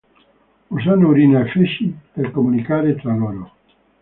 [0.75, 3.51] Usano urina e feci per comunicare tra loro.